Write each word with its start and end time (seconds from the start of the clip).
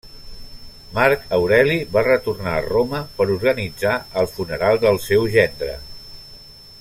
Marc 0.95 1.27
Aureli 1.37 1.75
va 1.97 2.03
retornar 2.07 2.55
a 2.55 2.63
Roma 2.69 3.03
per 3.21 3.29
organitzar 3.35 3.95
el 4.23 4.31
funeral 4.39 4.85
del 4.87 4.99
seu 5.09 5.29
gendre. 5.37 5.77